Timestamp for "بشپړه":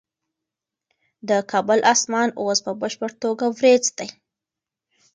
2.81-3.15